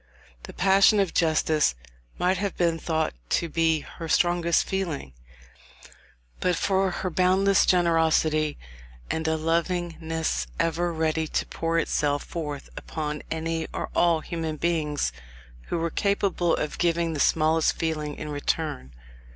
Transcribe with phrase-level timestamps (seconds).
[0.45, 1.75] The passion of justice
[2.17, 5.13] might have been thought to be her strongest feeling,
[6.39, 8.57] but for her boundless generosity,
[9.11, 15.11] and a lovingness ever ready to pour itself forth upon any or all human beings
[15.67, 18.93] who were capable of giving the smallest feeling in return.